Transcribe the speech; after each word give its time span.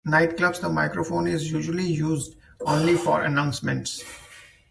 In 0.03 0.13
nightclubs 0.13 0.59
the 0.59 0.67
microphone 0.67 1.27
is 1.27 1.51
usually 1.51 1.85
used 1.85 2.33
only 2.65 2.95
for 2.97 3.21
announcements. 3.21 4.03